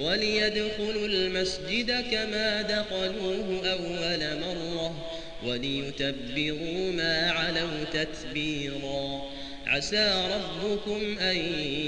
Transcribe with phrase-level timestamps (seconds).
[0.00, 5.06] وليدخلوا المسجد كما دخلوه أول مرة
[5.44, 9.22] وليتبروا ما علوا تتبيرا.
[9.66, 11.36] عسى ربكم أن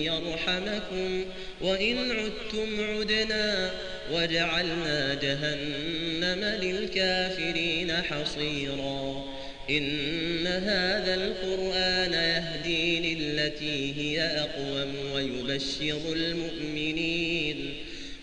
[0.02, 1.24] يرحمكم.
[1.60, 3.70] وإن عدتم عدنا
[4.12, 9.24] وجعلنا جهنم للكافرين حصيرا.
[9.70, 17.67] إن هذا القرآن يهدي للتي هي أقوم ويبشر المؤمنين.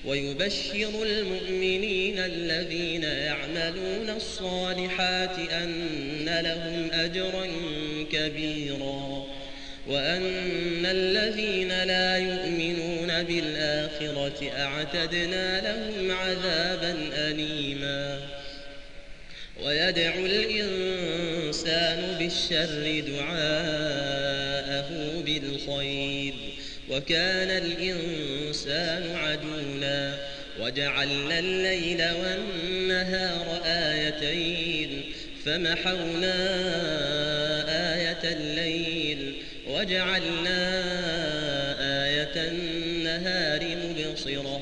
[0.08, 7.48] ويبشر المؤمنين الذين يعملون الصالحات أن لهم أجرا
[8.12, 9.26] كبيرا
[9.88, 18.20] وأن الذين لا يؤمنون بالآخرة أعتدنا لهم عذابا أليما
[19.64, 24.90] ويدعو الإنسان بالشر دعاءه
[25.26, 26.34] بالخير
[26.90, 30.14] وكان الإنسان عجولا
[30.60, 35.04] وجعلنا الليل والنهار آيتين
[35.46, 36.36] فمحونا
[37.96, 39.36] آية الليل
[39.68, 40.60] وجعلنا
[42.06, 44.62] آية النهار مبصرة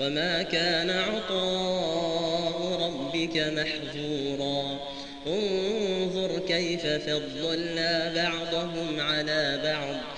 [0.00, 4.78] وما كان عطاء ربك محظورا.
[5.26, 10.17] انظر كيف فضلنا بعضهم على بعض.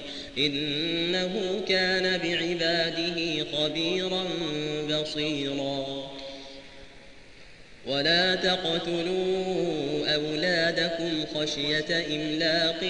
[0.37, 4.23] إنه كان بعباده خبيرا
[4.89, 6.11] بصيرا.
[7.87, 12.83] ولا تقتلوا أولادكم خشية إملاق.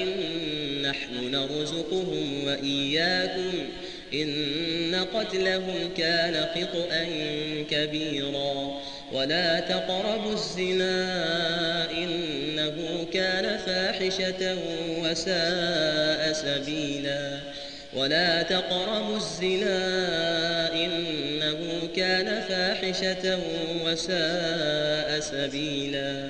[0.81, 3.51] نحن نرزقهم وإياكم.
[4.13, 7.07] إن قتلهم كان خطأ
[7.71, 8.81] كبيرا.
[9.13, 14.57] ولا تقربوا الزنا إنه كان فاحشة
[15.03, 17.39] وساء سبيلا
[17.93, 23.39] ولا تقربوا الزنا إنه كان فاحشة
[23.85, 26.29] وساء سبيلا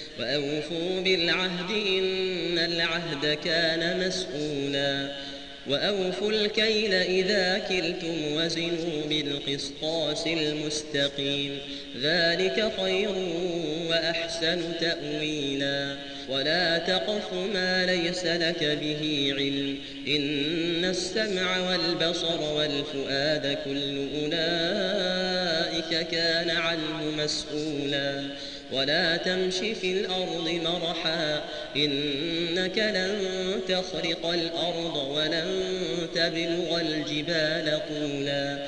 [0.19, 5.11] وأوفوا بالعهد إن العهد كان مسؤولا.
[5.67, 11.59] وأوفوا الكيل إذا كلتم وزنوا بالقسطاس المستقيم.
[12.01, 13.09] ذلك خير
[13.89, 15.95] وأحسن تأويلا.
[16.29, 19.77] ولا تقف ما ليس لك به علم.
[20.07, 28.23] إن السمع والبصر والفؤاد كل أولئك كان عنه مسؤولا.
[28.71, 31.41] ولا تمش في الأرض مرحا
[31.75, 33.15] إنك لن
[33.67, 35.47] تخرق الأرض ولن
[36.15, 38.67] تبلغ الجبال طولا.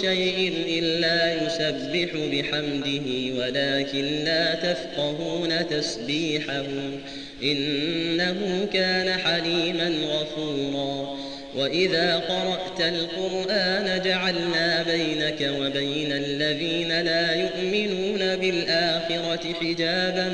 [0.00, 6.66] شيء إلا يسبح بحمده ولكن لا تفقهون تسبيحه.
[7.42, 11.16] إنه كان حليما غفورا.
[11.56, 20.32] وإذا قرأت القرآن جعلنا بينك وبين الذين لا يؤمنون بالآخرة حجابا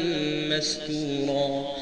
[0.50, 1.81] مستورا.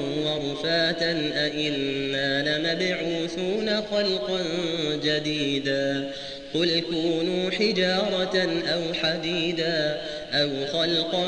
[0.61, 4.41] ورفاتا أئنا لمبعوثون خلقا
[5.03, 6.11] جديدا.
[6.53, 10.01] قل كونوا حجارة أو حديدا
[10.33, 11.27] أو خلقا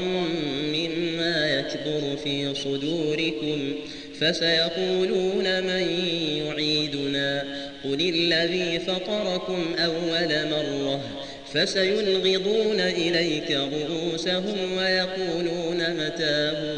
[0.73, 3.73] مما يكبر في صدوركم
[4.19, 5.87] فسيقولون من
[6.45, 7.43] يعيدنا.
[7.83, 11.01] قل الذي فطركم أول مرة
[11.53, 16.77] فسينغضون إليك رؤوسهم ويقولون متاه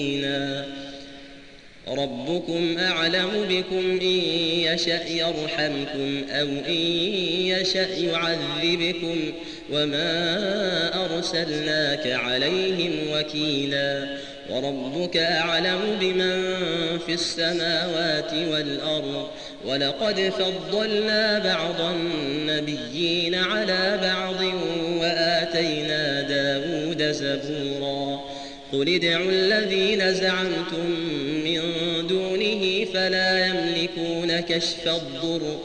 [2.01, 4.21] ربكم أعلم بكم إن
[4.73, 6.81] يشأ يرحمكم أو إن
[7.45, 9.17] يشأ يعذبكم
[9.71, 10.35] وما
[11.05, 14.17] أرسلناك عليهم وكيلا
[14.49, 16.57] وربك أعلم بمن
[17.05, 19.27] في السماوات والأرض
[19.65, 24.41] ولقد فضلنا بعض النبيين على بعض
[24.99, 28.21] وآتينا داود زبورا
[28.73, 30.85] قل ادعوا الذين زعمتم
[31.43, 31.61] من
[32.93, 35.59] فلا يملكون كشف الضر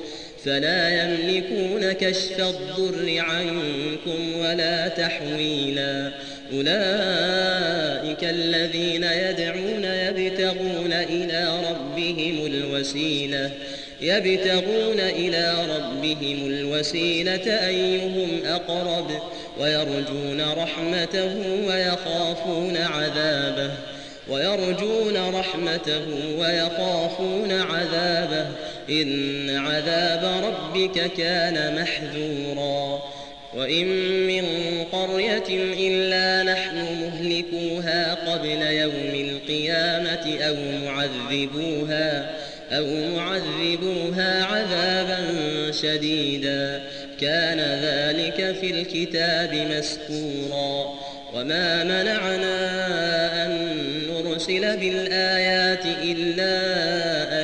[0.45, 6.11] فلا يملكون كشف الضر عنكم ولا تحويلا.
[6.53, 13.51] أولئك الذين يدعون يبتغون إلى ربهم الوسيلة.
[14.01, 19.11] يبتغون إلى ربهم الوسيلة أيهم أقرب
[19.61, 23.96] ويرجون رحمته ويخافون عذابه.
[24.29, 26.05] ويرجون رحمته
[26.39, 28.47] ويخافون عذابه.
[28.91, 33.03] إن عذاب ربك كان محذورا.
[33.57, 33.87] وإن
[34.27, 34.45] من
[34.93, 42.31] قرية إلا نحن مهلكوها قبل يوم القيامة أو معذبوها
[42.73, 45.19] أو معذبوها عذابا
[45.73, 46.83] شديدا.
[47.21, 50.95] كان ذلك في الكتاب مسكورا
[51.35, 52.57] وما منعنا
[53.47, 53.96] أن
[54.49, 56.57] نرسل بالآيات إلا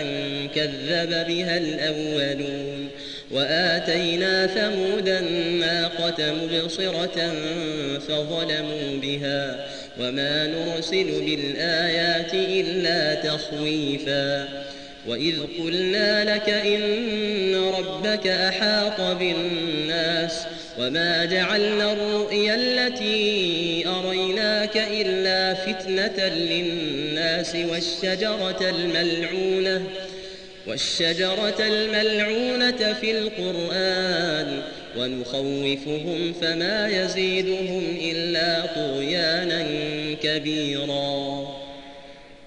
[0.01, 0.07] أن
[0.55, 2.89] كذب بها الأولون.
[3.31, 7.33] وآتينا ثمود الناقة مبصرة
[8.09, 9.67] فظلموا بها.
[10.01, 14.49] وما نرسل بالآيات إلا تخويفا
[15.07, 20.33] وإذ قلنا لك إن ربك أحاط بالناس
[20.79, 29.83] وما جعلنا الرؤيا التي أريناك إلا فتنة للناس والشجرة الملعونة
[30.67, 34.63] والشجرة الملعونة في القرآن
[34.99, 39.67] ونخوفهم فما يزيدهم إلا طغيانا
[40.23, 41.62] كبيرا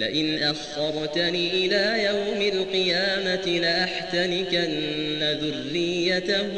[0.00, 6.48] لئن أخرتني إلى يوم القيامة لأحتنكن ذريته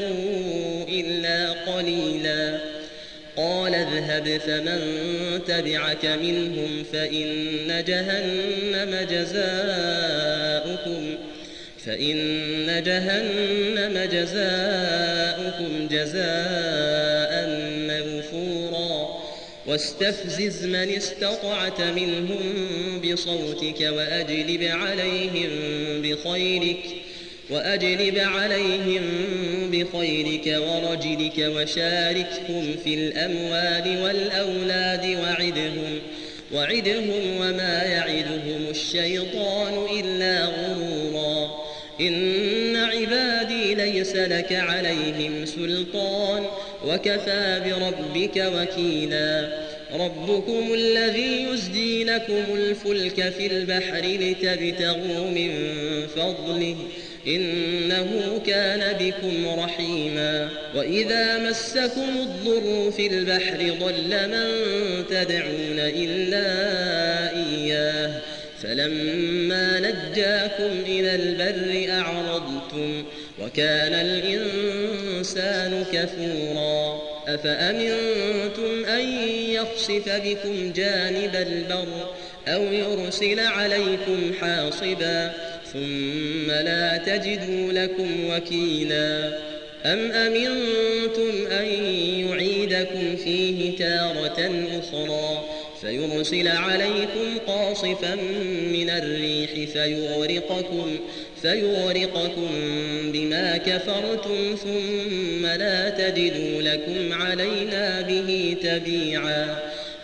[0.89, 2.59] إلا قليلا.
[3.37, 4.81] قال اذهب فمن
[5.49, 11.03] تبعك منهم فإن جهنم جزاؤكم
[11.87, 17.32] فإن جهنم جزاؤكم جزاء
[19.73, 22.41] واستفزز من استطعت منهم
[23.01, 25.51] بصوتك وأجلب عليهم
[26.03, 26.83] بخيرك
[27.51, 29.03] وأجلب عليهم
[29.71, 35.99] بخيرك ورجلك وشاركهم في الأموال والأولاد وعدهم
[36.55, 41.62] وعدهم وما يعدهم الشيطان إلا غرورا.
[42.01, 46.45] إن عبادي ليس لك عليهم سلطان
[46.87, 49.63] وكفى بربك وكيلا.
[49.95, 55.53] ربكم الذي يزدي لكم الفلك في البحر لتبتغوا من
[56.07, 56.77] فضله
[57.27, 60.49] إنه كان بكم رحيما.
[60.75, 64.49] وإذا مسكم الضر في البحر ضل من
[65.11, 66.47] تدعون إلا
[67.37, 68.21] إياه.
[68.63, 73.05] فلما نجاكم إلى البر أعرضتم
[73.43, 79.01] وكان الإنسان كفورا أفأمنتم أن
[79.51, 82.11] يخسف بكم جانب البر
[82.49, 85.33] أو يرسل عليكم حاصبا
[85.73, 89.39] ثم لا تجدوا لكم وكيلا
[89.85, 91.67] أم أمنتم أن
[92.29, 95.45] يعيدكم فيه تارة أخرى
[95.83, 98.15] فيرسل عليكم قاصفا
[98.73, 100.97] من الريح فيغرقكم
[101.43, 102.51] فيغرقكم
[103.05, 109.57] بما كفرتم ثم لا تجدوا لكم علينا به تبيعا.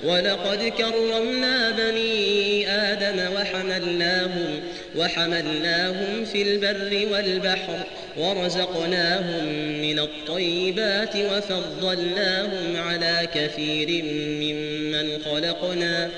[0.04, 4.57] ولقد كرمنا بني آدم وحملناهم
[4.98, 7.78] وحملناهم في البر والبحر
[8.16, 9.44] ورزقناهم
[9.82, 14.04] من الطيبات وفضلناهم على كثير
[14.42, 16.10] ممن خلقنا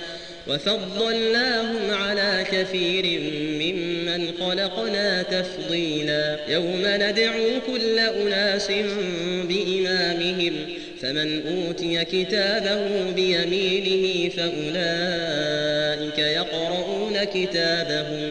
[0.49, 3.21] وفضلناهم على كثير
[3.61, 6.39] ممن خلقنا تفضيلا.
[6.49, 8.71] يوم ندعو كل أناس
[9.49, 10.53] بإمامهم
[11.03, 18.31] فمن أوتي كتابه بيمينه فأولئك يقرؤون كتابهم.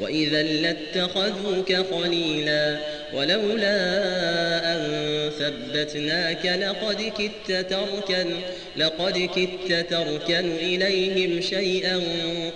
[0.00, 2.76] وإذا لاتخذوك خليلا
[3.14, 3.76] ولولا
[4.72, 8.26] أن ثبتناك لقد كدت تركن
[8.76, 12.00] لقد كدت تركن إليهم شيئا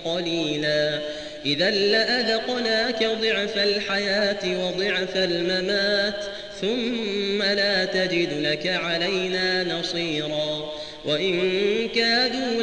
[0.04, 0.98] قليلا
[1.46, 6.24] إذا لأذقناك ضعف الحياة وضعف الممات
[6.60, 10.72] ثم لا تجد لك علينا نصيرا
[11.04, 12.62] وإن كادوا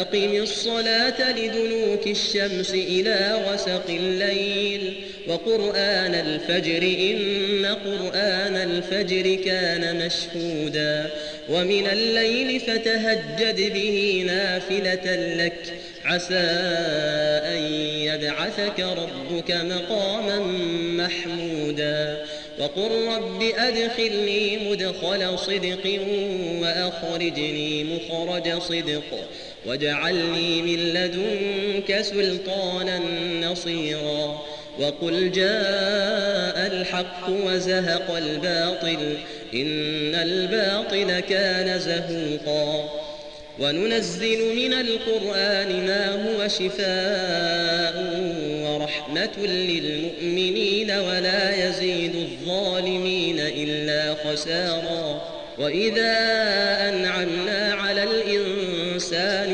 [0.00, 4.94] أقم الصلاة لدلوك الشمس إلى غسق الليل
[5.28, 11.10] وقرآن الفجر إن قرآن الفجر كان مشهودا
[11.48, 15.72] ومن الليل فتهجد به نافلة لك
[16.04, 16.34] عسى
[17.54, 20.38] أن يبعثك ربك مقاما
[21.04, 22.24] محمودا
[22.58, 26.00] وقل رب أدخلني مدخل صدق
[26.60, 29.28] وأخرجني مخرج صدق
[29.66, 33.00] واجعلني من لدنك سلطانا
[33.42, 34.42] نصيرا
[34.80, 39.16] وقل جاء الحق وزهق الباطل
[39.54, 42.90] إن الباطل كان زهوقا
[43.60, 47.94] وننزل من القرآن ما هو شفاء
[48.62, 56.16] ورحمة للمؤمنين ولا يزيد الظالمين إلا خسارا وإذا
[56.88, 59.53] أنعمنا على الإنسان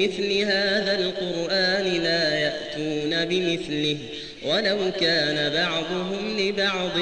[0.00, 3.96] بمثل هذا القرآن لا يأتون بمثله
[4.46, 6.98] ولو كان بعضهم لبعض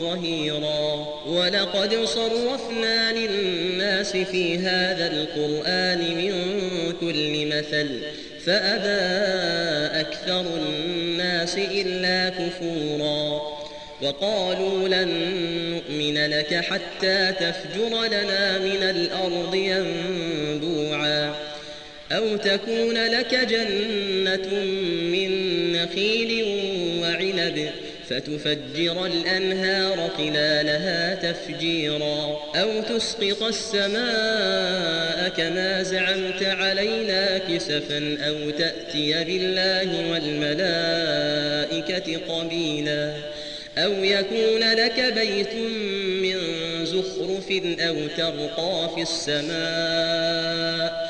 [0.00, 1.06] ظهيرا.
[1.26, 6.32] ولقد صرفنا للناس في هذا القرآن من
[7.00, 8.00] كل مثل
[8.44, 13.40] فأبى أكثر الناس إلا كفورا.
[14.02, 15.08] وقالوا لن
[15.70, 21.49] نؤمن لك حتى تفجر لنا من الأرض ينبوعا.
[22.12, 24.64] أو تكون لك جنة
[25.12, 25.30] من
[25.72, 26.44] نخيل
[27.02, 27.70] وعنب
[28.08, 32.38] فتفجر الأنهار خلالها تفجيرا.
[32.56, 43.12] أو تسقط السماء كما زعمت علينا كسفا أو تأتي بالله والملائكة قبيلا.
[43.78, 45.54] أو يكون لك بيت
[46.22, 46.36] من
[46.84, 51.09] زخرف أو ترقى في السماء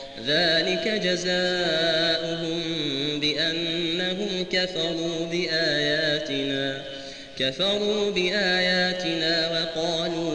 [0.27, 2.61] ذلك جزاؤهم
[3.19, 6.81] بأنهم كفروا بآياتنا
[7.39, 10.31] كفروا بآياتنا وقالوا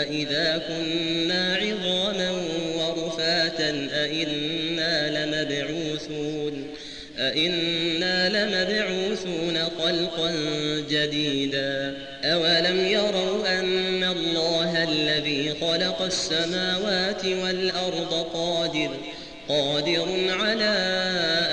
[0.00, 2.30] أئذا كنا عظاما
[2.76, 6.69] ورفاتا أئنا لمبعوثون.
[7.20, 10.32] أئنا لمبعوثون خلقا
[10.90, 18.90] جديدا أولم يروا أن الله الذي خلق السماوات والأرض قادر
[19.48, 20.76] قادر على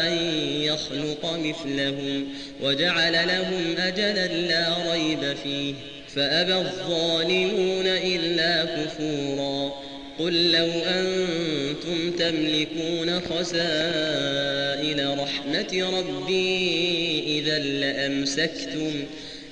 [0.07, 0.17] أن
[0.61, 2.27] يخلق مثلهم
[2.61, 5.73] وجعل لهم أجلا لا ريب فيه
[6.15, 9.86] فأبى الظالمون إلا كفورا
[10.19, 18.91] قل لو أنتم تملكون خزائن رحمة ربي إذا لأمسكتم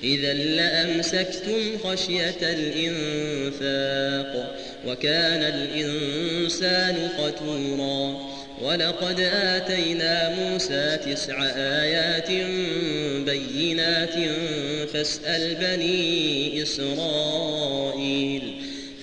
[0.04, 4.32] إذا لأمسكتم خشية الإنفاق
[4.86, 8.36] وكان الإنسان قتورا.
[8.62, 12.30] ولقد آتينا موسى تسع آيات
[13.26, 14.14] بينات
[14.92, 18.42] فاسأل بني إسرائيل.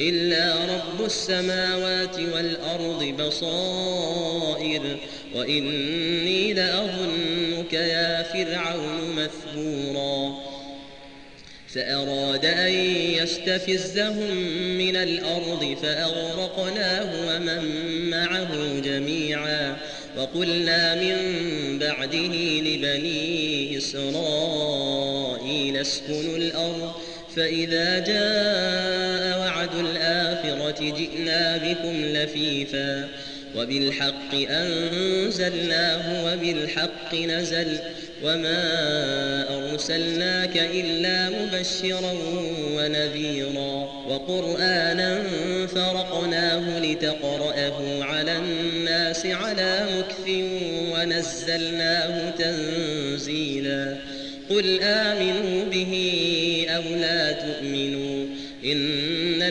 [0.00, 4.82] إلا رب السماوات والأرض بصائر.
[5.34, 10.34] وإني لأظنك يا فرعون مثبورا.
[11.74, 12.72] فأراد أن
[13.22, 14.36] يستفزهم
[14.78, 17.60] من الأرض فأغرقناه ومن
[18.10, 19.76] معه جميعا.
[20.16, 21.18] وقلنا من
[21.78, 26.92] بعده لبني إسرائيل اسكنوا الأرض
[27.36, 28.22] فإذا جاء
[28.92, 29.01] وعد
[30.80, 33.08] الآخرة جئنا بكم لفيفا
[33.56, 37.78] وبالحق أنزلناه وبالحق نزل
[38.24, 38.64] وما
[39.72, 42.12] أرسلناك إلا مبشرا
[42.76, 45.22] ونذيرا وقرآنا
[45.74, 50.28] فرقناه لتقرأه على الناس على مكث
[50.94, 53.96] ونزلناه تنزيلا.
[54.50, 55.92] قل آمنوا به
[56.68, 58.26] أو لا تؤمنوا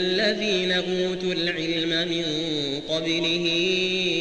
[0.02, 2.26] الذين أوتوا العلم من
[2.90, 3.46] قبله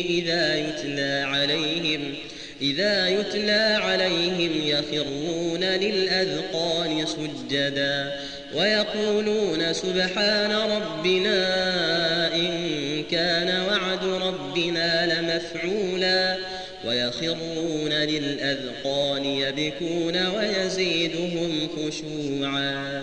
[0.08, 2.14] إذا يتلى عليهم
[2.62, 8.12] إذا يتلى عليهم يخرون للأذقان سجدا
[8.54, 11.46] ويقولون سبحان ربنا
[12.34, 12.50] إن
[13.10, 16.36] كان وعد ربنا لمفعولا
[16.84, 23.02] ويخرون للأذقان يبكون ويزيدهم خشوعا.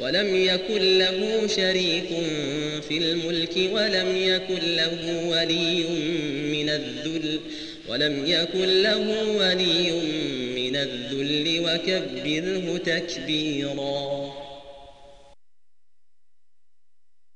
[0.00, 2.08] ولم يكن له شريك
[2.88, 5.84] في الملك ولم يكن له ولي
[6.52, 7.40] من الذل
[7.88, 9.90] ولم يكن له ولي
[10.56, 14.45] من الذل وكبره تكبيرا.